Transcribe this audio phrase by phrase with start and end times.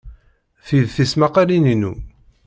[0.65, 1.91] Ti d tismaqqalin-inu.